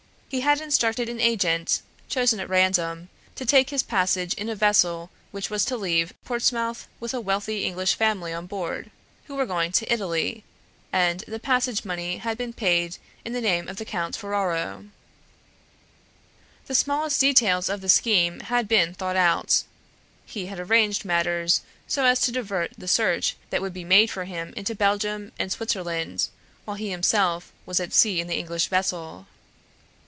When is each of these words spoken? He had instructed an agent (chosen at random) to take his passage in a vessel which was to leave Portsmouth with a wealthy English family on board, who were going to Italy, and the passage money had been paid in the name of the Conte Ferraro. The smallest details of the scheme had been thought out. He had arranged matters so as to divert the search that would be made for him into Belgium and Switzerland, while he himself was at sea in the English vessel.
He 0.33 0.39
had 0.39 0.61
instructed 0.61 1.09
an 1.09 1.19
agent 1.19 1.81
(chosen 2.07 2.39
at 2.39 2.47
random) 2.47 3.09
to 3.35 3.45
take 3.45 3.69
his 3.69 3.83
passage 3.83 4.33
in 4.35 4.47
a 4.47 4.55
vessel 4.55 5.09
which 5.31 5.49
was 5.49 5.65
to 5.65 5.75
leave 5.75 6.13
Portsmouth 6.23 6.87
with 7.01 7.13
a 7.13 7.19
wealthy 7.19 7.65
English 7.65 7.95
family 7.95 8.31
on 8.31 8.45
board, 8.45 8.91
who 9.25 9.35
were 9.35 9.45
going 9.45 9.73
to 9.73 9.93
Italy, 9.93 10.45
and 10.93 11.25
the 11.27 11.37
passage 11.37 11.83
money 11.83 12.19
had 12.19 12.37
been 12.37 12.53
paid 12.53 12.95
in 13.25 13.33
the 13.33 13.41
name 13.41 13.67
of 13.67 13.75
the 13.75 13.83
Conte 13.83 14.17
Ferraro. 14.17 14.85
The 16.67 16.75
smallest 16.75 17.19
details 17.19 17.67
of 17.67 17.81
the 17.81 17.89
scheme 17.89 18.39
had 18.39 18.69
been 18.69 18.93
thought 18.93 19.17
out. 19.17 19.63
He 20.25 20.45
had 20.45 20.61
arranged 20.61 21.03
matters 21.03 21.59
so 21.89 22.05
as 22.05 22.21
to 22.21 22.31
divert 22.31 22.71
the 22.77 22.87
search 22.87 23.35
that 23.49 23.61
would 23.61 23.73
be 23.73 23.83
made 23.83 24.09
for 24.09 24.23
him 24.23 24.53
into 24.55 24.75
Belgium 24.75 25.33
and 25.37 25.51
Switzerland, 25.51 26.29
while 26.63 26.77
he 26.77 26.89
himself 26.89 27.51
was 27.65 27.81
at 27.81 27.91
sea 27.91 28.21
in 28.21 28.27
the 28.27 28.37
English 28.37 28.67
vessel. 28.67 29.27